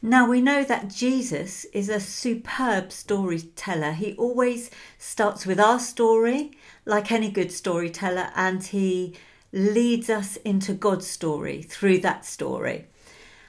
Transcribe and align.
Now 0.00 0.28
we 0.28 0.40
know 0.40 0.62
that 0.62 0.90
Jesus 0.90 1.64
is 1.66 1.88
a 1.88 1.98
superb 1.98 2.92
storyteller. 2.92 3.90
He 3.92 4.14
always 4.14 4.70
starts 4.96 5.44
with 5.44 5.58
our 5.58 5.80
story, 5.80 6.52
like 6.84 7.10
any 7.10 7.30
good 7.30 7.50
storyteller, 7.50 8.30
and 8.36 8.62
he 8.62 9.16
leads 9.52 10.08
us 10.08 10.36
into 10.36 10.72
God's 10.72 11.08
story 11.08 11.62
through 11.62 11.98
that 11.98 12.24
story. 12.24 12.86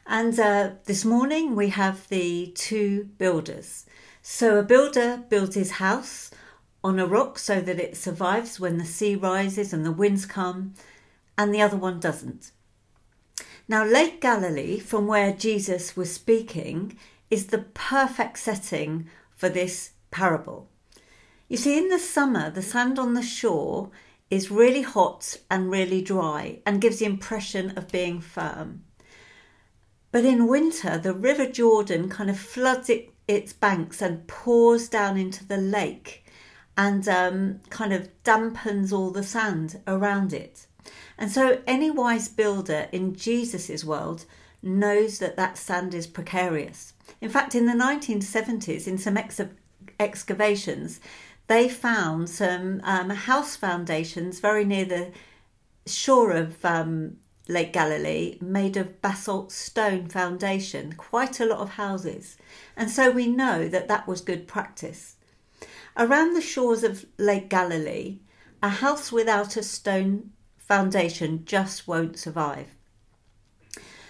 And 0.07 0.39
uh, 0.39 0.71
this 0.85 1.05
morning 1.05 1.55
we 1.55 1.69
have 1.69 2.07
the 2.07 2.51
two 2.55 3.09
builders. 3.19 3.85
So 4.23 4.57
a 4.57 4.63
builder 4.63 5.23
builds 5.29 5.53
his 5.53 5.71
house 5.71 6.31
on 6.83 6.97
a 6.97 7.05
rock 7.05 7.37
so 7.37 7.61
that 7.61 7.79
it 7.79 7.95
survives 7.95 8.59
when 8.59 8.79
the 8.79 8.85
sea 8.85 9.15
rises 9.15 9.71
and 9.71 9.85
the 9.85 9.91
winds 9.91 10.25
come, 10.25 10.73
and 11.37 11.53
the 11.53 11.61
other 11.61 11.77
one 11.77 11.99
doesn't. 11.99 12.51
Now, 13.69 13.85
Lake 13.85 14.19
Galilee, 14.19 14.79
from 14.79 15.05
where 15.05 15.31
Jesus 15.31 15.95
was 15.95 16.11
speaking, 16.11 16.97
is 17.29 17.45
the 17.45 17.59
perfect 17.59 18.39
setting 18.39 19.07
for 19.37 19.47
this 19.47 19.91
parable. 20.09 20.67
You 21.47 21.57
see, 21.57 21.77
in 21.77 21.89
the 21.89 21.99
summer, 21.99 22.49
the 22.49 22.63
sand 22.63 22.97
on 22.97 23.13
the 23.13 23.21
shore 23.21 23.91
is 24.31 24.49
really 24.49 24.81
hot 24.81 25.37
and 25.51 25.69
really 25.69 26.01
dry 26.01 26.61
and 26.65 26.81
gives 26.81 26.97
the 26.97 27.05
impression 27.05 27.77
of 27.77 27.91
being 27.91 28.21
firm. 28.21 28.85
But 30.11 30.25
in 30.25 30.47
winter, 30.47 30.97
the 30.97 31.13
River 31.13 31.45
Jordan 31.45 32.09
kind 32.09 32.31
of 32.31 32.39
floods 32.39 32.89
it, 32.89 33.11
its 33.27 33.53
banks 33.53 34.01
and 34.01 34.25
pours 34.25 34.89
down 34.89 35.15
into 35.15 35.45
the 35.45 35.57
lake 35.57 36.25
and 36.75 37.07
um, 37.07 37.59
kind 37.69 37.93
of 37.93 38.09
dampens 38.23 38.91
all 38.91 39.11
the 39.11 39.21
sand 39.21 39.79
around 39.85 40.33
it. 40.33 40.65
And 41.17 41.31
so, 41.31 41.61
any 41.67 41.91
wise 41.91 42.27
builder 42.27 42.87
in 42.91 43.15
Jesus' 43.15 43.83
world 43.83 44.25
knows 44.61 45.19
that 45.19 45.37
that 45.37 45.57
sand 45.57 45.93
is 45.93 46.07
precarious. 46.07 46.93
In 47.21 47.29
fact, 47.29 47.55
in 47.55 47.65
the 47.65 47.73
1970s, 47.73 48.87
in 48.87 48.97
some 48.97 49.17
ex- 49.17 49.41
excavations, 49.99 50.99
they 51.47 51.67
found 51.67 52.29
some 52.29 52.79
um, 52.83 53.09
house 53.09 53.55
foundations 53.55 54.39
very 54.39 54.65
near 54.65 54.85
the 54.85 55.11
shore 55.85 56.31
of 56.31 56.63
um, 56.63 57.17
Lake 57.47 57.73
Galilee 57.73 58.37
made 58.39 58.77
of 58.77 59.01
basalt 59.01 59.51
stone 59.51 60.07
foundation, 60.07 60.93
quite 60.93 61.39
a 61.39 61.45
lot 61.45 61.59
of 61.59 61.71
houses. 61.71 62.37
And 62.77 62.91
so 62.91 63.09
we 63.09 63.27
know 63.27 63.67
that 63.67 63.87
that 63.87 64.07
was 64.07 64.21
good 64.21 64.47
practice. 64.47 65.15
Around 65.97 66.35
the 66.35 66.41
shores 66.41 66.83
of 66.83 67.05
Lake 67.17 67.49
Galilee, 67.49 68.19
a 68.61 68.69
house 68.69 69.11
without 69.11 69.57
a 69.57 69.63
stone 69.63 70.31
foundation 70.69 71.43
just 71.45 71.87
won't 71.87 72.15
survive. 72.15 72.67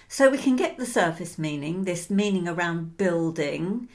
So 0.08 0.28
we 0.28 0.36
can 0.36 0.56
get 0.56 0.76
the 0.76 0.84
surface 0.84 1.38
meaning, 1.38 1.84
this 1.84 2.10
meaning 2.10 2.46
around 2.46 2.98
building. 2.98 3.88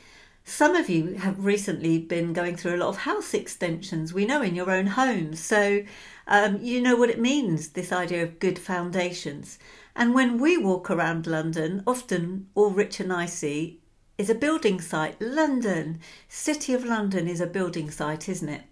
Some 0.44 0.76
of 0.76 0.90
you 0.90 1.14
have 1.14 1.46
recently 1.46 2.00
been 2.00 2.34
going 2.34 2.56
through 2.56 2.76
a 2.76 2.82
lot 2.82 2.90
of 2.90 2.98
house 2.98 3.36
extensions, 3.36 4.16
we 4.16 4.26
know, 4.26 4.42
in 4.42 4.56
your 4.56 4.72
own 4.72 4.88
homes. 4.88 5.40
So 5.40 5.84
um, 6.26 6.58
you 6.60 6.82
know 6.82 6.96
what 6.96 7.12
it 7.12 7.20
means, 7.20 7.70
this 7.70 7.92
idea 7.92 8.24
of 8.24 8.40
good 8.40 8.58
foundations. 8.58 9.60
And 9.96 10.16
when 10.16 10.40
we 10.40 10.58
walk 10.58 10.90
around 10.90 11.28
London, 11.28 11.84
often 11.86 12.48
all 12.56 12.72
rich 12.72 13.00
and 13.00 13.14
I 13.14 13.28
see 13.28 13.80
is 14.18 14.32
a 14.32 14.34
building 14.34 14.82
site. 14.82 15.22
London, 15.22 16.00
City 16.28 16.74
of 16.74 16.84
London 16.84 17.28
is 17.28 17.42
a 17.42 17.46
building 17.46 17.92
site, 17.92 18.28
isn't 18.28 18.50
it? 18.50 18.64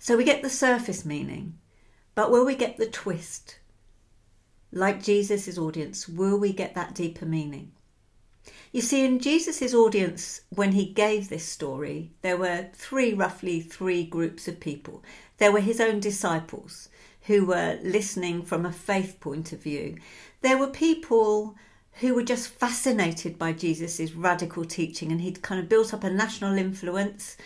So 0.00 0.16
we 0.16 0.24
get 0.24 0.40
the 0.40 0.48
surface 0.48 1.04
meaning. 1.04 1.58
But 2.14 2.30
will 2.30 2.44
we 2.44 2.54
get 2.54 2.76
the 2.76 2.86
twist? 2.86 3.58
Like 4.72 5.02
Jesus' 5.02 5.58
audience, 5.58 6.08
will 6.08 6.38
we 6.38 6.52
get 6.52 6.74
that 6.74 6.94
deeper 6.94 7.26
meaning? 7.26 7.72
You 8.72 8.80
see, 8.80 9.04
in 9.04 9.20
Jesus' 9.20 9.72
audience, 9.72 10.40
when 10.50 10.72
he 10.72 10.84
gave 10.86 11.28
this 11.28 11.44
story, 11.44 12.10
there 12.22 12.36
were 12.36 12.66
three, 12.72 13.14
roughly 13.14 13.60
three 13.60 14.04
groups 14.04 14.48
of 14.48 14.60
people. 14.60 15.02
There 15.38 15.52
were 15.52 15.60
his 15.60 15.80
own 15.80 16.00
disciples 16.00 16.88
who 17.22 17.46
were 17.46 17.78
listening 17.82 18.42
from 18.42 18.66
a 18.66 18.72
faith 18.72 19.18
point 19.20 19.52
of 19.52 19.62
view. 19.62 19.96
There 20.42 20.58
were 20.58 20.66
people 20.66 21.56
who 22.00 22.14
were 22.14 22.24
just 22.24 22.48
fascinated 22.48 23.38
by 23.38 23.52
Jesus' 23.52 24.12
radical 24.12 24.64
teaching, 24.64 25.12
and 25.12 25.20
he'd 25.20 25.42
kind 25.42 25.60
of 25.60 25.68
built 25.68 25.94
up 25.94 26.04
a 26.04 26.10
national 26.10 26.58
influence 26.58 27.36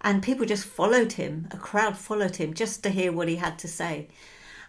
and 0.00 0.22
people 0.22 0.46
just 0.46 0.64
followed 0.64 1.12
him. 1.12 1.48
A 1.50 1.56
crowd 1.56 1.96
followed 1.96 2.36
him 2.36 2.54
just 2.54 2.82
to 2.82 2.90
hear 2.90 3.12
what 3.12 3.28
he 3.28 3.36
had 3.36 3.58
to 3.60 3.68
say. 3.68 4.08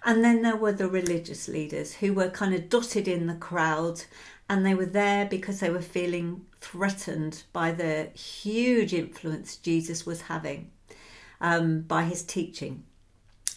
And 0.04 0.24
then 0.24 0.42
there 0.42 0.56
were 0.56 0.72
the 0.72 0.90
religious 0.90 1.48
leaders 1.48 1.96
who 1.96 2.14
were 2.14 2.30
kind 2.30 2.54
of 2.54 2.70
dotted 2.70 3.08
in 3.08 3.28
the 3.28 3.36
crowd 3.36 4.04
and 4.50 4.66
they 4.66 4.74
were 4.74 4.86
there 4.86 5.26
because 5.26 5.60
they 5.60 5.70
were 5.70 5.82
feeling 5.82 6.46
threatened 6.60 7.44
by 7.54 7.72
the 7.72 8.10
huge 8.16 8.94
influence 8.94 9.58
Jesus 9.58 10.06
was 10.06 10.22
having 10.22 10.72
um, 11.40 11.82
by 11.82 12.04
his 12.04 12.24
teaching. 12.24 12.84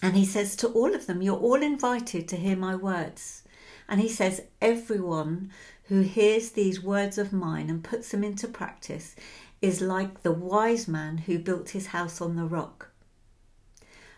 And 0.03 0.17
he 0.17 0.27
says 0.27 0.57
to 0.57 0.69
all 0.69 0.95
of 0.95 1.07
them, 1.07 1.23
You're 1.23 1.39
all 1.39 1.63
invited 1.63 2.29
to 2.29 2.37
hear 2.37 2.57
my 2.57 2.75
words. 2.75 3.45
And 3.89 4.01
he 4.01 4.09
says, 4.09 4.43
Everyone 4.61 5.51
who 5.85 6.01
hears 6.01 6.51
these 6.51 6.83
words 6.83 7.19
of 7.19 7.33
mine 7.33 7.71
and 7.71 7.83
puts 7.85 8.11
them 8.11 8.25
into 8.25 8.49
practice 8.49 9.17
is 9.63 9.81
like 9.81 10.23
the 10.23 10.33
wise 10.33 10.89
man 10.89 11.19
who 11.19 11.39
built 11.39 11.71
his 11.71 11.87
house 11.87 12.21
on 12.21 12.37
the 12.37 12.45
rock. 12.45 12.91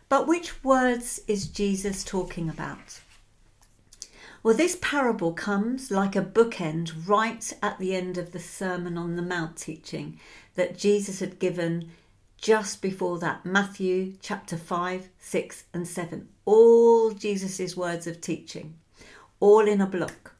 But 0.08 0.26
which 0.26 0.64
words 0.64 1.20
is 1.28 1.48
Jesus 1.48 2.02
talking 2.02 2.48
about? 2.48 3.00
Well, 4.42 4.54
this 4.54 4.76
parable 4.80 5.32
comes 5.32 5.90
like 5.90 6.16
a 6.16 6.22
bookend 6.22 6.92
right 7.06 7.52
at 7.62 7.78
the 7.78 7.94
end 7.94 8.18
of 8.18 8.32
the 8.32 8.38
Sermon 8.38 8.98
on 8.98 9.16
the 9.16 9.22
Mount 9.22 9.56
teaching 9.56 10.18
that 10.54 10.76
Jesus 10.76 11.20
had 11.20 11.38
given 11.38 11.90
just 12.36 12.82
before 12.82 13.18
that 13.20 13.46
Matthew 13.46 14.14
chapter 14.20 14.58
5, 14.58 15.08
6, 15.18 15.64
and 15.72 15.88
7. 15.88 16.28
All 16.44 17.10
Jesus' 17.12 17.74
words 17.74 18.06
of 18.06 18.20
teaching, 18.20 18.74
all 19.40 19.66
in 19.66 19.80
a 19.80 19.86
block. 19.86 20.34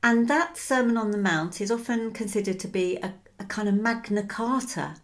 And 0.00 0.28
that 0.28 0.56
Sermon 0.56 0.96
on 0.96 1.10
the 1.10 1.18
Mount 1.18 1.60
is 1.60 1.72
often 1.72 2.12
considered 2.12 2.60
to 2.60 2.68
be 2.68 2.98
a 2.98 3.14
kind 3.48 3.68
of 3.68 3.74
Magna 3.74 4.22
Carta, 4.22 4.96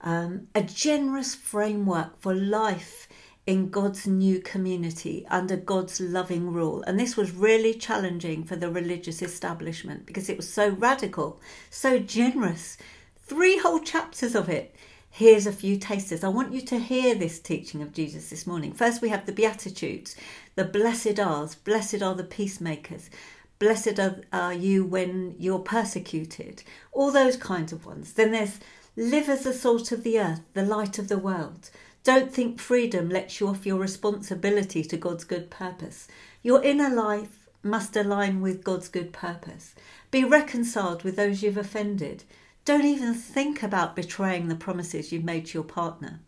um, 0.00 0.48
a 0.54 0.62
generous 0.62 1.34
framework 1.34 2.20
for 2.20 2.34
life 2.34 3.08
in 3.48 3.70
God's 3.70 4.06
new 4.06 4.40
community 4.40 5.24
under 5.30 5.56
God's 5.56 6.00
loving 6.00 6.52
rule. 6.52 6.82
And 6.82 7.00
this 7.00 7.16
was 7.16 7.32
really 7.32 7.72
challenging 7.72 8.44
for 8.44 8.56
the 8.56 8.70
religious 8.70 9.22
establishment 9.22 10.04
because 10.04 10.28
it 10.28 10.36
was 10.36 10.52
so 10.52 10.68
radical, 10.68 11.40
so 11.70 11.98
generous. 11.98 12.76
Three 13.16 13.58
whole 13.58 13.80
chapters 13.80 14.34
of 14.34 14.50
it. 14.50 14.74
Here's 15.10 15.46
a 15.46 15.52
few 15.52 15.78
tasters. 15.78 16.22
I 16.22 16.28
want 16.28 16.52
you 16.52 16.60
to 16.60 16.78
hear 16.78 17.14
this 17.14 17.40
teaching 17.40 17.80
of 17.80 17.94
Jesus 17.94 18.28
this 18.28 18.46
morning. 18.46 18.72
First, 18.72 19.00
we 19.00 19.08
have 19.08 19.24
the 19.24 19.32
Beatitudes, 19.32 20.14
the 20.54 20.64
blessed 20.64 21.18
are, 21.18 21.48
blessed 21.64 22.02
are 22.02 22.14
the 22.14 22.24
peacemakers, 22.24 23.08
blessed 23.58 23.98
are, 23.98 24.20
are 24.32 24.54
you 24.54 24.84
when 24.84 25.34
you're 25.38 25.58
persecuted, 25.58 26.62
all 26.92 27.10
those 27.10 27.36
kinds 27.36 27.72
of 27.72 27.86
ones. 27.86 28.12
Then 28.12 28.32
there's 28.32 28.60
live 28.96 29.28
as 29.28 29.44
the 29.44 29.52
salt 29.52 29.92
of 29.92 30.02
the 30.02 30.18
earth, 30.18 30.42
the 30.54 30.64
light 30.64 30.98
of 30.98 31.08
the 31.08 31.18
world. 31.18 31.70
Don't 32.04 32.32
think 32.32 32.58
freedom 32.58 33.08
lets 33.08 33.40
you 33.40 33.48
off 33.48 33.66
your 33.66 33.78
responsibility 33.78 34.82
to 34.84 34.96
God's 34.96 35.24
good 35.24 35.50
purpose. 35.50 36.08
Your 36.42 36.62
inner 36.62 36.88
life 36.88 37.48
must 37.62 37.96
align 37.96 38.40
with 38.40 38.64
God's 38.64 38.88
good 38.88 39.12
purpose. 39.12 39.74
Be 40.10 40.24
reconciled 40.24 41.02
with 41.02 41.16
those 41.16 41.42
you've 41.42 41.56
offended. 41.56 42.24
Don't 42.64 42.84
even 42.84 43.14
think 43.14 43.62
about 43.62 43.96
betraying 43.96 44.48
the 44.48 44.54
promises 44.54 45.12
you've 45.12 45.24
made 45.24 45.46
to 45.46 45.54
your 45.54 45.64
partner. 45.64 46.20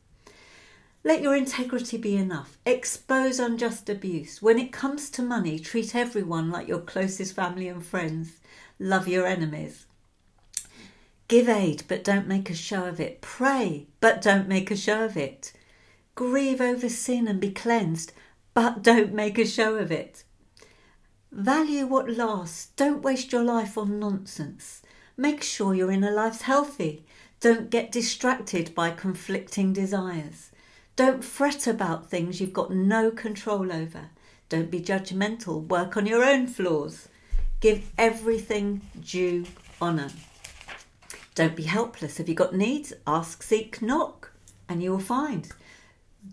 Let 1.02 1.22
your 1.22 1.34
integrity 1.34 1.96
be 1.96 2.16
enough. 2.16 2.58
Expose 2.66 3.38
unjust 3.38 3.88
abuse. 3.88 4.42
When 4.42 4.58
it 4.58 4.70
comes 4.70 5.08
to 5.10 5.22
money, 5.22 5.58
treat 5.58 5.94
everyone 5.94 6.50
like 6.50 6.68
your 6.68 6.80
closest 6.80 7.34
family 7.34 7.68
and 7.68 7.84
friends. 7.84 8.38
Love 8.78 9.08
your 9.08 9.26
enemies. 9.26 9.86
Give 11.26 11.48
aid, 11.48 11.84
but 11.88 12.04
don't 12.04 12.26
make 12.26 12.50
a 12.50 12.54
show 12.54 12.84
of 12.84 13.00
it. 13.00 13.22
Pray, 13.22 13.86
but 14.00 14.20
don't 14.20 14.47
make 14.47 14.70
a 14.70 14.76
show 14.76 15.04
of 15.04 15.16
it. 15.16 15.52
Grieve 16.14 16.60
over 16.60 16.88
sin 16.91 17.26
and 17.28 17.41
be 17.41 17.50
cleansed, 17.50 18.12
but 18.53 18.82
don't 18.82 19.14
make 19.14 19.38
a 19.38 19.46
show 19.46 19.76
of 19.76 19.91
it. 19.91 20.24
Value 21.32 21.86
what 21.86 22.10
lasts. 22.10 22.72
Don't 22.76 23.00
waste 23.00 23.32
your 23.32 23.44
life 23.44 23.78
on 23.78 23.98
nonsense. 23.98 24.82
Make 25.16 25.42
sure 25.42 25.74
your 25.74 25.91
inner 25.91 26.10
life's 26.10 26.42
healthy. 26.42 27.06
Don't 27.38 27.70
get 27.70 27.91
distracted 27.91 28.74
by 28.74 28.91
conflicting 28.91 29.72
desires. 29.72 30.50
Don't 31.00 31.24
fret 31.24 31.66
about 31.66 32.10
things 32.10 32.42
you've 32.42 32.52
got 32.52 32.74
no 32.74 33.10
control 33.10 33.72
over. 33.72 34.10
Don't 34.50 34.70
be 34.70 34.82
judgmental. 34.82 35.66
Work 35.66 35.97
on 35.97 36.04
your 36.04 36.22
own 36.22 36.47
flaws. 36.47 37.08
Give 37.60 37.91
everything 37.97 38.82
due 39.00 39.47
honour. 39.80 40.10
Don't 41.34 41.56
be 41.56 41.62
helpless. 41.62 42.18
Have 42.18 42.28
you've 42.28 42.36
got 42.36 42.54
needs? 42.54 42.92
Ask, 43.06 43.42
seek, 43.42 43.80
knock, 43.80 44.32
and 44.68 44.82
you 44.82 44.91
will 44.91 44.98
find. 44.98 45.48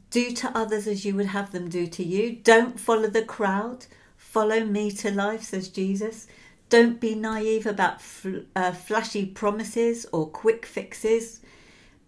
Do 0.10 0.34
to 0.34 0.52
others 0.54 0.86
as 0.86 1.06
you 1.06 1.16
would 1.16 1.28
have 1.28 1.54
them 1.54 1.70
do 1.70 1.88
to 1.88 2.04
you. 2.04 2.36
Don't 2.36 2.78
follow 2.78 3.08
the 3.08 3.24
crowd. 3.24 3.86
Follow 4.18 4.66
me 4.66 4.92
to 4.92 5.10
life, 5.10 5.44
says 5.44 5.70
Jesus. 5.70 6.28
Don't 6.68 7.00
be 7.00 7.16
naive 7.16 7.66
about 7.66 8.02
fl- 8.02 8.40
uh, 8.54 8.74
flashy 8.74 9.28
promises 9.28 10.06
or 10.12 10.28
quick 10.28 10.66
fixes. 10.66 11.40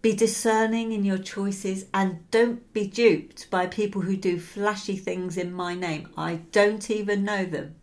Be 0.02 0.14
discerning 0.14 0.92
in 0.92 1.04
your 1.04 1.18
choices 1.18 1.84
and 1.92 2.30
don't 2.30 2.72
be 2.72 2.86
duped 2.86 3.50
by 3.50 3.66
people 3.66 4.00
who 4.00 4.16
do 4.16 4.40
flashy 4.40 4.96
things 4.96 5.36
in 5.36 5.52
my 5.52 5.74
name. 5.74 6.08
I 6.16 6.36
don't 6.52 6.90
even 6.90 7.22
know 7.22 7.44
them. 7.44 7.74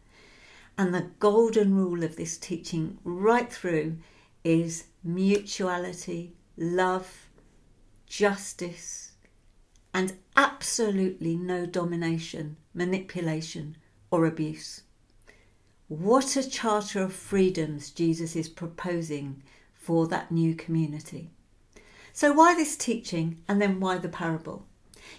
And 0.80 0.94
the 0.94 1.12
golden 1.19 1.75
rule 1.75 2.04
of 2.04 2.16
this 2.16 2.38
teaching 2.38 2.98
right 3.04 3.52
through 3.52 3.98
is 4.44 4.86
mutuality, 5.04 6.34
love, 6.58 7.28
justice, 8.08 9.12
and 9.94 10.14
absolutely 10.36 11.36
no 11.36 11.66
domination, 11.68 12.58
manipulation, 12.74 13.78
or 14.10 14.25
abuse. 14.25 14.81
What 15.88 16.36
a 16.36 16.50
charter 16.50 17.02
of 17.02 17.14
freedoms 17.14 17.92
Jesus 17.92 18.36
is 18.36 18.50
proposing 18.50 19.44
for 19.74 20.08
that 20.08 20.31
new 20.31 20.56
community. 20.56 21.31
So, 22.18 22.34
why 22.34 22.56
this 22.56 22.75
teaching 22.75 23.44
and 23.48 23.62
then 23.62 23.80
why 23.80 24.00
the 24.00 24.10
parable? 24.10 24.66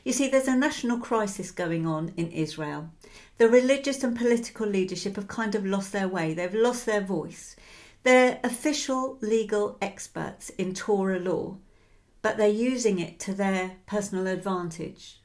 You 0.02 0.12
see, 0.12 0.28
there's 0.28 0.48
a 0.48 0.56
national 0.56 0.98
crisis 0.98 1.52
going 1.52 1.86
on 1.86 2.12
in 2.16 2.32
Israel. 2.32 2.90
The 3.36 3.48
religious 3.48 4.02
and 4.02 4.18
political 4.18 4.66
leadership 4.66 5.14
have 5.14 5.28
kind 5.28 5.54
of 5.54 5.64
lost 5.64 5.92
their 5.92 6.08
way, 6.08 6.34
they've 6.34 6.52
lost 6.52 6.86
their 6.86 7.00
voice. 7.00 7.54
They're 8.02 8.40
official 8.42 9.16
legal 9.20 9.78
experts 9.80 10.50
in 10.58 10.74
Torah 10.74 11.20
law, 11.20 11.58
but 12.20 12.36
they're 12.36 12.48
using 12.48 12.98
it 12.98 13.20
to 13.20 13.32
their 13.32 13.76
personal 13.86 14.26
advantage. 14.26 15.20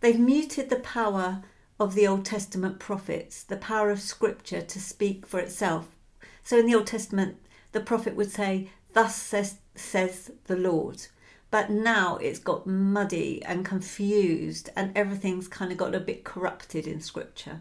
They've 0.00 0.18
muted 0.18 0.70
the 0.70 0.76
power 0.76 1.42
of 1.78 1.94
the 1.94 2.06
Old 2.06 2.24
Testament 2.24 2.78
prophets, 2.78 3.42
the 3.42 3.58
power 3.58 3.90
of 3.90 4.00
Scripture 4.00 4.62
to 4.62 4.80
speak 4.80 5.26
for 5.26 5.38
itself. 5.38 5.94
So 6.42 6.58
in 6.58 6.64
the 6.64 6.74
Old 6.74 6.86
Testament, 6.86 7.36
the 7.72 7.80
prophet 7.80 8.16
would 8.16 8.30
say, 8.30 8.70
Thus 8.98 9.14
says, 9.14 9.58
says 9.76 10.32
the 10.46 10.56
Lord. 10.56 11.06
But 11.52 11.70
now 11.70 12.16
it's 12.16 12.40
got 12.40 12.66
muddy 12.66 13.40
and 13.44 13.64
confused, 13.64 14.70
and 14.74 14.90
everything's 14.98 15.46
kind 15.46 15.70
of 15.70 15.78
got 15.78 15.94
a 15.94 16.00
bit 16.00 16.24
corrupted 16.24 16.84
in 16.84 17.00
Scripture. 17.00 17.60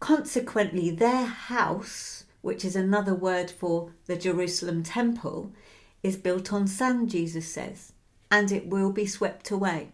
Consequently, 0.00 0.90
their 0.90 1.26
house, 1.26 2.24
which 2.40 2.64
is 2.64 2.74
another 2.74 3.14
word 3.14 3.50
for 3.50 3.92
the 4.06 4.16
Jerusalem 4.16 4.82
temple, 4.82 5.52
is 6.02 6.16
built 6.16 6.50
on 6.50 6.66
sand, 6.66 7.10
Jesus 7.10 7.46
says, 7.46 7.92
and 8.30 8.50
it 8.50 8.68
will 8.68 8.92
be 8.92 9.04
swept 9.04 9.50
away. 9.50 9.90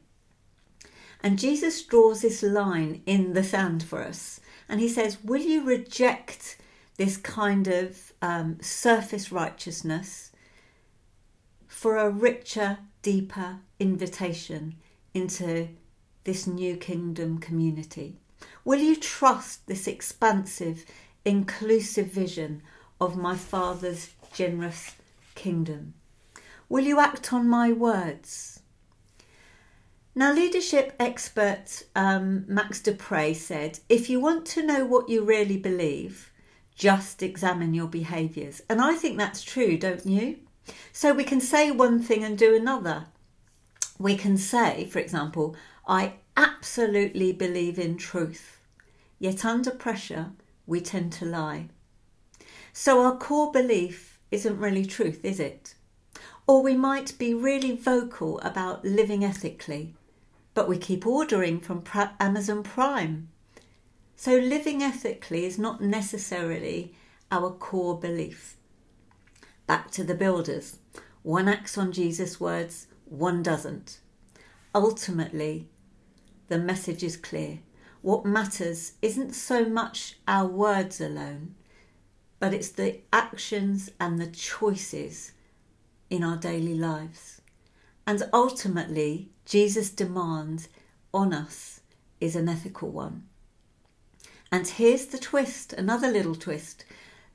And 1.20 1.36
Jesus 1.36 1.82
draws 1.82 2.22
this 2.22 2.44
line 2.44 3.02
in 3.06 3.32
the 3.32 3.42
sand 3.42 3.82
for 3.82 4.00
us. 4.00 4.38
And 4.68 4.78
he 4.78 4.88
says, 4.88 5.18
Will 5.24 5.42
you 5.42 5.64
reject 5.64 6.58
this 6.96 7.16
kind 7.16 7.68
of 7.68 8.12
um, 8.20 8.58
surface 8.60 9.32
righteousness 9.32 10.32
for 11.66 11.96
a 11.96 12.10
richer, 12.10 12.78
deeper 13.02 13.58
invitation 13.78 14.76
into 15.14 15.68
this 16.24 16.46
new 16.46 16.76
kingdom 16.76 17.38
community? 17.38 18.16
Will 18.64 18.80
you 18.80 18.96
trust 18.96 19.66
this 19.66 19.86
expansive, 19.86 20.84
inclusive 21.24 22.06
vision 22.08 22.62
of 23.00 23.16
my 23.16 23.36
Father's 23.36 24.10
generous 24.32 24.94
kingdom? 25.34 25.94
Will 26.68 26.84
you 26.84 27.00
act 27.00 27.32
on 27.32 27.48
my 27.48 27.72
words? 27.72 28.60
Now, 30.14 30.32
leadership 30.32 30.94
expert 31.00 31.84
um, 31.96 32.44
Max 32.46 32.80
De 32.80 32.92
Pree 32.92 33.32
said 33.34 33.80
if 33.88 34.10
you 34.10 34.20
want 34.20 34.44
to 34.46 34.64
know 34.64 34.84
what 34.84 35.08
you 35.08 35.24
really 35.24 35.56
believe, 35.56 36.30
just 36.82 37.22
examine 37.22 37.74
your 37.74 37.86
behaviours. 37.86 38.60
And 38.68 38.80
I 38.80 38.94
think 38.96 39.16
that's 39.16 39.44
true, 39.44 39.78
don't 39.78 40.04
you? 40.04 40.40
So 40.92 41.14
we 41.14 41.22
can 41.22 41.40
say 41.40 41.70
one 41.70 42.02
thing 42.02 42.24
and 42.24 42.36
do 42.36 42.56
another. 42.56 43.04
We 44.00 44.16
can 44.16 44.36
say, 44.36 44.86
for 44.86 44.98
example, 44.98 45.54
I 45.86 46.14
absolutely 46.36 47.32
believe 47.32 47.78
in 47.78 47.96
truth, 47.96 48.58
yet 49.20 49.44
under 49.44 49.70
pressure, 49.70 50.32
we 50.66 50.80
tend 50.80 51.12
to 51.12 51.24
lie. 51.24 51.68
So 52.72 53.00
our 53.04 53.16
core 53.16 53.52
belief 53.52 54.18
isn't 54.32 54.58
really 54.58 54.84
truth, 54.84 55.24
is 55.24 55.38
it? 55.38 55.74
Or 56.48 56.64
we 56.64 56.74
might 56.74 57.16
be 57.16 57.32
really 57.32 57.76
vocal 57.76 58.40
about 58.40 58.84
living 58.84 59.24
ethically, 59.24 59.94
but 60.52 60.68
we 60.68 60.78
keep 60.78 61.06
ordering 61.06 61.60
from 61.60 61.84
Amazon 62.18 62.64
Prime. 62.64 63.28
So 64.24 64.38
living 64.38 64.84
ethically 64.84 65.46
is 65.46 65.58
not 65.58 65.80
necessarily 65.80 66.94
our 67.32 67.50
core 67.50 67.98
belief. 67.98 68.56
Back 69.66 69.90
to 69.90 70.04
the 70.04 70.14
builders. 70.14 70.78
One 71.24 71.48
acts 71.48 71.76
on 71.76 71.90
Jesus' 71.90 72.38
words, 72.38 72.86
one 73.04 73.42
doesn't. 73.42 73.98
Ultimately, 74.76 75.66
the 76.46 76.58
message 76.60 77.02
is 77.02 77.16
clear. 77.16 77.58
What 78.00 78.24
matters 78.24 78.92
isn't 79.02 79.32
so 79.32 79.64
much 79.64 80.18
our 80.28 80.46
words 80.46 81.00
alone, 81.00 81.56
but 82.38 82.54
it's 82.54 82.68
the 82.68 83.00
actions 83.12 83.90
and 83.98 84.20
the 84.20 84.28
choices 84.28 85.32
in 86.10 86.22
our 86.22 86.36
daily 86.36 86.76
lives. 86.76 87.40
And 88.06 88.22
ultimately, 88.32 89.30
Jesus' 89.46 89.90
demand 89.90 90.68
on 91.12 91.32
us 91.32 91.80
is 92.20 92.36
an 92.36 92.48
ethical 92.48 92.88
one. 92.88 93.24
And 94.52 94.68
here's 94.68 95.06
the 95.06 95.18
twist 95.18 95.72
another 95.72 96.08
little 96.08 96.34
twist. 96.34 96.84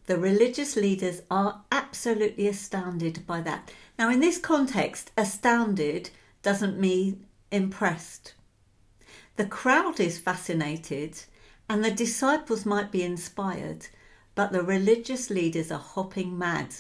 The 0.06 0.20
religious 0.20 0.76
leaders 0.76 1.24
are 1.32 1.64
absolutely 1.72 2.48
astounded 2.48 3.26
by 3.26 3.42
that. 3.42 3.72
Now, 3.98 4.12
in 4.12 4.20
this 4.20 4.38
context, 4.38 5.12
astounded 5.18 6.12
doesn't 6.44 6.80
mean 6.80 7.26
impressed. 7.52 8.36
The 9.36 9.48
crowd 9.48 10.00
is 10.00 10.20
fascinated 10.20 11.20
and 11.68 11.84
the 11.84 11.92
disciples 11.92 12.66
might 12.66 12.92
be 12.92 13.04
inspired, 13.04 13.88
but 14.36 14.52
the 14.52 14.64
religious 14.64 15.32
leaders 15.32 15.72
are 15.72 15.80
hopping 15.80 16.38
mad. 16.38 16.76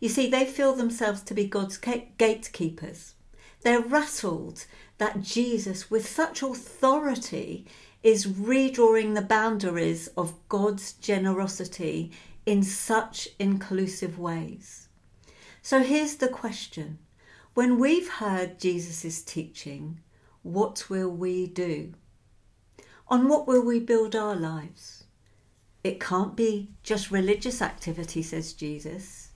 You 0.00 0.08
see, 0.08 0.28
they 0.28 0.46
feel 0.46 0.74
themselves 0.74 1.22
to 1.24 1.34
be 1.34 1.46
God's 1.46 1.76
gatekeepers. 1.76 3.14
They're 3.60 3.80
rattled 3.80 4.64
that 4.98 5.22
Jesus, 5.22 5.90
with 5.90 6.08
such 6.08 6.42
authority, 6.42 7.66
is 8.02 8.26
redrawing 8.26 9.14
the 9.14 9.22
boundaries 9.22 10.08
of 10.16 10.34
God's 10.48 10.94
generosity 10.94 12.10
in 12.44 12.62
such 12.62 13.28
inclusive 13.38 14.18
ways. 14.18 14.88
So 15.62 15.82
here's 15.82 16.16
the 16.16 16.28
question 16.28 16.98
when 17.54 17.78
we've 17.78 18.08
heard 18.08 18.58
Jesus' 18.58 19.22
teaching, 19.22 20.00
what 20.42 20.88
will 20.88 21.10
we 21.10 21.46
do? 21.46 21.92
On 23.08 23.28
what 23.28 23.46
will 23.46 23.64
we 23.64 23.78
build 23.78 24.16
our 24.16 24.34
lives? 24.34 25.04
It 25.84 26.00
can't 26.00 26.34
be 26.34 26.70
just 26.82 27.10
religious 27.10 27.60
activity, 27.60 28.22
says 28.22 28.52
Jesus. 28.52 29.30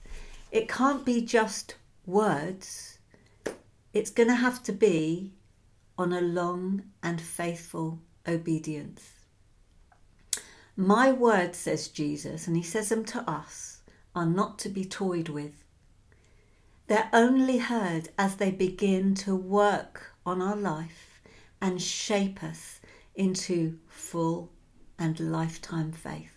It 0.51 0.67
can't 0.67 1.05
be 1.05 1.21
just 1.21 1.75
words 2.05 2.97
it's 3.97 4.11
going 4.11 4.29
to 4.29 4.35
have 4.35 4.61
to 4.63 4.71
be 4.71 5.33
on 5.97 6.13
a 6.13 6.21
long 6.21 6.83
and 7.01 7.19
faithful 7.19 7.99
obedience. 8.27 9.11
My 10.75 11.11
words, 11.11 11.57
says 11.57 11.87
Jesus, 11.87 12.47
and 12.47 12.55
he 12.55 12.63
says 12.63 12.89
them 12.89 13.03
to 13.05 13.27
us, 13.29 13.81
are 14.15 14.25
not 14.25 14.59
to 14.59 14.69
be 14.69 14.85
toyed 14.85 15.29
with. 15.29 15.63
They're 16.87 17.09
only 17.11 17.57
heard 17.57 18.09
as 18.17 18.35
they 18.35 18.51
begin 18.51 19.15
to 19.15 19.35
work 19.35 20.13
on 20.25 20.41
our 20.41 20.55
life 20.55 21.21
and 21.61 21.81
shape 21.81 22.43
us 22.43 22.79
into 23.15 23.79
full 23.87 24.51
and 24.99 25.19
lifetime 25.19 25.91
faith. 25.91 26.33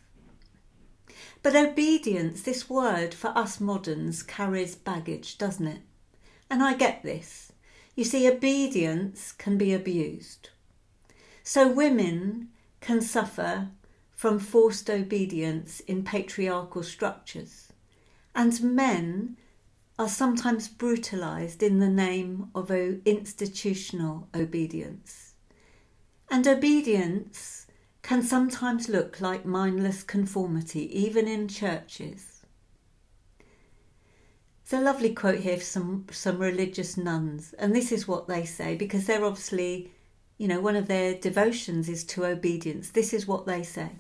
But 1.43 1.57
obedience, 1.57 2.43
this 2.43 2.69
word 2.69 3.15
for 3.15 3.29
us 3.29 3.61
moderns, 3.61 4.23
carries 4.23 4.75
baggage, 4.75 5.39
doesn't 5.39 5.67
it? 5.67 5.83
And 6.51 6.63
I 6.63 6.75
get 6.75 7.03
this. 7.03 7.53
You 7.95 8.05
see, 8.05 8.29
obedience 8.29 9.33
can 9.33 9.57
be 9.57 9.73
abused. 9.73 10.51
So 11.43 11.71
women 11.71 12.49
can 12.81 13.01
suffer 13.01 13.69
from 14.13 14.39
forced 14.39 14.91
obedience 14.91 15.81
in 15.81 16.05
patriarchal 16.05 16.83
structures, 16.83 17.73
and 18.35 18.63
men 18.63 19.37
are 19.99 20.09
sometimes 20.09 20.69
brutalized 20.69 21.63
in 21.63 21.79
the 21.79 21.89
name 21.89 22.51
of 22.55 22.71
institutional 22.71 24.29
obedience. 24.35 25.35
And 26.31 26.47
obedience 26.47 27.67
can 28.03 28.23
sometimes 28.23 28.89
look 28.89 29.21
like 29.21 29.45
mindless 29.45 30.03
conformity, 30.03 30.83
even 30.99 31.29
in 31.29 31.49
churches. 31.49 32.43
It's 34.63 34.73
a 34.73 34.81
lovely 34.81 35.13
quote 35.13 35.41
here 35.41 35.57
from 35.57 35.65
some, 35.65 36.07
some 36.13 36.39
religious 36.39 36.97
nuns, 36.97 37.55
and 37.59 37.75
this 37.75 37.91
is 37.91 38.07
what 38.07 38.29
they 38.29 38.45
say 38.45 38.77
because 38.77 39.07
they're 39.07 39.25
obviously, 39.25 39.91
you 40.41 40.49
know, 40.49 40.59
one 40.59 40.75
of 40.75 40.89
their 40.89 41.15
devotions 41.15 41.87
is 41.87 42.03
to 42.03 42.25
obedience. 42.25 42.89
This 42.89 43.13
is 43.13 43.29
what 43.29 43.45
they 43.45 43.63
say 43.63 43.91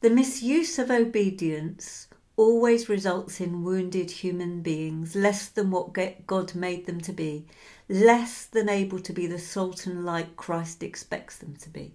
The 0.00 0.10
misuse 0.10 0.80
of 0.80 0.90
obedience 0.90 2.08
always 2.36 2.88
results 2.88 3.40
in 3.40 3.62
wounded 3.62 4.10
human 4.10 4.62
beings, 4.62 5.14
less 5.14 5.46
than 5.46 5.70
what 5.70 5.92
God 6.26 6.56
made 6.56 6.86
them 6.86 7.00
to 7.02 7.12
be, 7.12 7.46
less 7.88 8.46
than 8.46 8.68
able 8.68 8.98
to 8.98 9.12
be 9.12 9.28
the 9.28 9.38
salt 9.38 9.86
and 9.86 10.04
light 10.04 10.34
Christ 10.34 10.82
expects 10.82 11.38
them 11.38 11.54
to 11.60 11.70
be. 11.70 11.94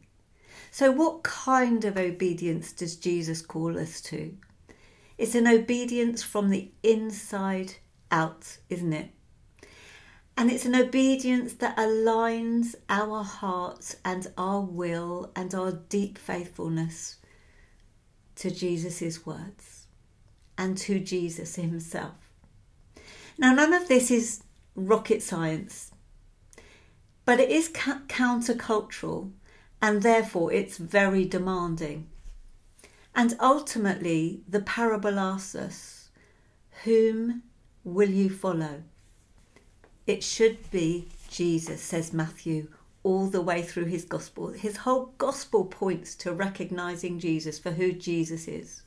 So, 0.72 0.89
what 0.89 1.24
kind 1.24 1.84
of 1.84 1.98
obedience 1.98 2.72
does 2.72 2.96
Jesus 2.96 3.42
call 3.42 3.78
us 3.78 4.00
to? 4.04 4.38
It's 5.18 5.36
an 5.36 5.48
obedience 5.48 6.24
from 6.24 6.50
the 6.50 6.72
inside 6.82 7.74
out, 8.10 8.60
isn't 8.70 8.94
it? 8.94 9.12
And 10.39 10.50
it's 10.50 10.63
an 10.63 10.74
obedience 10.74 11.55
that 11.55 11.75
aligns 11.75 12.74
our 12.88 13.24
hearts 13.25 13.98
and 14.05 14.25
our 14.38 14.62
will 14.62 15.34
and 15.36 15.53
our 15.53 15.74
deep 15.74 16.17
faithfulness 16.17 17.17
to 18.36 18.50
Jesus' 18.50 19.25
words 19.25 19.88
and 20.58 20.77
to 20.77 21.01
Jesus 21.01 21.58
himself. 21.58 22.31
Now, 23.38 23.53
none 23.53 23.74
of 23.74 23.89
this 23.89 24.10
is 24.10 24.43
rocket 24.75 25.22
science, 25.22 25.91
but 27.25 27.41
it 27.41 27.50
is 27.50 27.67
ca- 27.67 28.03
countercultural 28.08 29.34
and 29.81 30.01
therefore 30.03 30.53
it's 30.53 30.77
very 30.77 31.25
demanding. 31.25 32.08
And 33.13 33.36
ultimately, 33.41 34.43
the 34.48 34.62
parable 34.62 35.19
asks 35.19 35.53
us, 35.53 36.10
Whom 36.86 37.43
will 37.84 38.10
you 38.10 38.29
follow? 38.29 38.84
It 40.10 40.24
should 40.24 40.72
be 40.72 41.08
Jesus, 41.30 41.84
says 41.84 42.13
Matthew, 42.13 42.70
all 43.04 43.28
the 43.28 43.44
way 43.44 43.62
through 43.62 43.86
his 43.86 44.06
gospel. 44.06 44.48
His 44.48 44.78
whole 44.78 45.13
gospel 45.20 45.66
points 45.66 46.16
to 46.16 46.34
recognizing 46.34 47.20
Jesus 47.20 47.60
for 47.60 47.70
who 47.70 47.92
Jesus 47.92 48.48
is. 48.48 48.82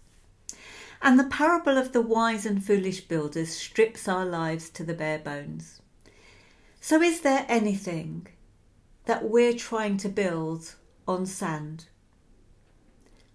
And 1.00 1.20
the 1.20 1.30
parable 1.30 1.78
of 1.78 1.92
the 1.92 2.00
wise 2.00 2.44
and 2.44 2.60
foolish 2.64 3.02
builders 3.02 3.50
strips 3.50 4.08
our 4.08 4.26
lives 4.26 4.68
to 4.70 4.82
the 4.82 4.94
bare 4.94 5.20
bones. 5.20 5.80
So, 6.80 7.00
is 7.00 7.20
there 7.20 7.46
anything 7.48 8.26
that 9.04 9.30
we're 9.30 9.54
trying 9.54 9.98
to 9.98 10.08
build 10.08 10.74
on 11.06 11.26
sand? 11.26 11.84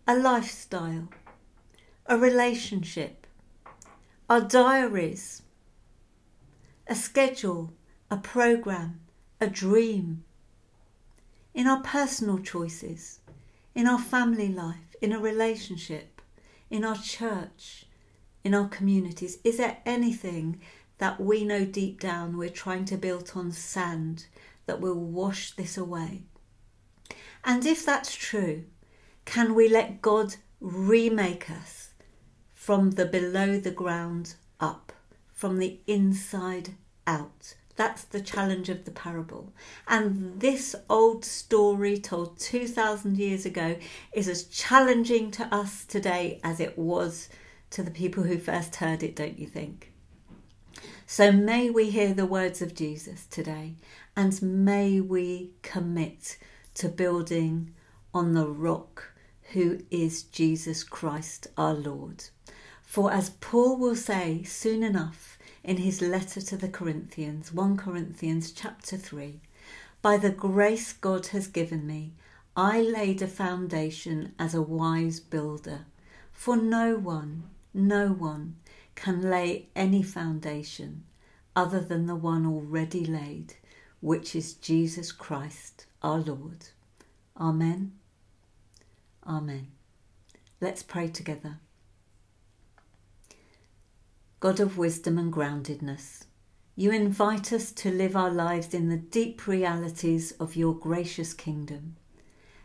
A 0.06 0.17
lifestyle, 0.17 1.08
a 2.06 2.17
relationship, 2.17 3.25
our 4.29 4.41
diaries, 4.41 5.44
a 6.89 6.96
schedule, 6.96 7.74
a 8.09 8.17
program, 8.17 8.99
a 9.41 9.47
dream, 9.47 10.23
in 11.53 11.67
our 11.67 11.81
personal 11.81 12.39
choices, 12.39 13.19
in 13.75 13.87
our 13.87 13.99
family 13.99 14.47
life, 14.47 14.95
in 15.01 15.11
a 15.11 15.19
relationship, 15.19 16.21
in 16.69 16.85
our 16.85 16.97
church, 16.97 17.85
in 18.43 18.53
our 18.53 18.67
communities? 18.67 19.39
Is 19.43 19.57
there 19.57 19.77
anything 19.85 20.61
that 20.99 21.19
we 21.19 21.43
know 21.43 21.65
deep 21.65 21.99
down 21.99 22.37
we're 22.37 22.49
trying 22.49 22.85
to 22.85 22.97
build 22.97 23.31
on 23.35 23.51
sand 23.51 24.27
that 24.67 24.79
will 24.79 24.95
wash 24.99 25.51
this 25.51 25.77
away? 25.77 26.23
And 27.43 27.65
if 27.65 27.85
that's 27.85 28.15
true, 28.15 28.65
can 29.25 29.53
we 29.53 29.67
let 29.67 30.01
God 30.01 30.35
remake 30.59 31.49
us 31.49 31.89
from 32.53 32.91
the 32.91 33.05
below 33.05 33.59
the 33.59 33.71
ground 33.71 34.35
up, 34.59 34.93
from 35.33 35.57
the 35.57 35.79
inside 35.87 36.75
out? 37.05 37.55
That's 37.77 38.03
the 38.03 38.22
challenge 38.22 38.69
of 38.69 38.86
the 38.86 38.91
parable. 38.91 39.53
And 39.88 40.41
this 40.41 40.75
old 40.89 41.24
story 41.24 41.98
told 41.98 42.39
2,000 42.39 43.17
years 43.17 43.46
ago 43.46 43.77
is 44.13 44.27
as 44.27 44.43
challenging 44.46 45.31
to 45.31 45.46
us 45.53 45.86
today 45.86 46.41
as 46.43 46.60
it 46.60 46.77
was 46.77 47.29
to 47.69 47.84
the 47.84 47.91
people 47.91 48.24
who 48.24 48.39
first 48.39 48.77
heard 48.77 49.03
it, 49.03 49.15
don't 49.15 49.38
you 49.38 49.46
think? 49.46 49.93
So 51.05 51.31
may 51.31 51.69
we 51.69 51.91
hear 51.91 52.13
the 52.13 52.25
words 52.25 52.62
of 52.63 52.74
Jesus 52.74 53.27
today 53.27 53.75
and 54.15 54.41
may 54.41 55.00
we 55.00 55.51
commit 55.62 56.38
to 56.74 56.89
building 56.89 57.74
on 58.12 58.34
the 58.34 58.48
rock 58.48 59.13
who 59.53 59.79
is 59.91 60.24
Jesus 60.24 60.84
Christ 60.84 61.48
our 61.55 61.75
Lord. 61.75 62.25
For 62.81 63.13
as 63.13 63.29
Paul 63.29 63.77
will 63.77 63.96
say 63.96 64.41
soon 64.43 64.81
enough, 64.81 65.37
in 65.67 65.77
his 65.77 66.01
letter 66.01 66.39
to 66.39 66.55
the 66.55 66.69
Corinthians, 66.69 67.51
1 67.51 67.75
Corinthians 67.75 68.53
chapter 68.53 68.95
3. 68.95 69.41
By 70.01 70.15
the 70.15 70.29
grace 70.29 70.93
God 70.93 71.27
has 71.27 71.47
given 71.47 71.86
me, 71.86 72.13
I 72.55 72.79
laid 72.79 73.21
a 73.21 73.27
foundation 73.27 74.33
as 74.39 74.55
a 74.55 74.62
wise 74.62 75.19
builder. 75.19 75.86
For 76.31 76.55
no 76.55 76.95
one, 76.95 77.43
no 77.74 78.07
one 78.07 78.55
can 78.95 79.29
lay 79.29 79.67
any 79.75 80.03
foundation 80.03 81.03
other 81.53 81.81
than 81.81 82.05
the 82.05 82.15
one 82.15 82.45
already 82.45 83.05
laid, 83.05 83.55
which 84.00 84.38
is 84.38 84.53
Jesus 84.53 85.12
Christ 85.12 85.86
our 86.01 86.19
Lord. 86.19 86.67
Amen. 87.36 87.91
Amen. 89.27 89.67
Let's 90.62 90.81
pray 90.81 91.09
together. 91.09 91.59
God 94.39 94.60
of 94.60 94.77
wisdom 94.77 95.17
and 95.17 95.34
groundedness. 95.34 96.25
You 96.75 96.91
invite 96.91 97.51
us 97.51 97.72
to 97.72 97.89
live 97.89 98.15
our 98.15 98.29
lives 98.29 98.74
in 98.75 98.89
the 98.89 98.98
deep 98.98 99.48
realities 99.48 100.32
of 100.34 100.56
your 100.56 100.75
gracious 100.75 101.34
kingdom. 101.34 101.96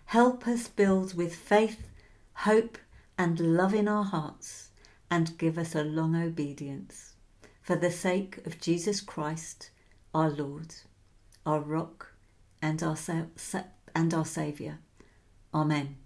Help 0.04 0.46
us 0.46 0.68
build 0.68 1.14
with 1.14 1.34
faith, 1.34 1.90
hope, 2.34 2.76
and 3.16 3.56
love 3.56 3.72
in 3.72 3.88
our 3.88 4.04
hearts, 4.04 4.68
and 5.10 5.38
give 5.38 5.56
us 5.56 5.74
a 5.74 5.82
long 5.82 6.14
obedience. 6.14 7.14
For 7.62 7.76
the 7.76 7.90
sake 7.90 8.46
of 8.46 8.60
Jesus 8.60 9.00
Christ, 9.00 9.70
our 10.14 10.28
Lord, 10.28 10.74
our 11.46 11.60
rock, 11.60 12.12
and 12.60 12.82
our, 12.82 12.96
sa- 12.96 13.64
and 13.94 14.12
our 14.12 14.26
Saviour. 14.26 14.78
Amen. 15.54 16.01